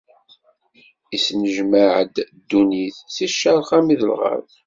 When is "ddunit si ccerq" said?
2.37-3.69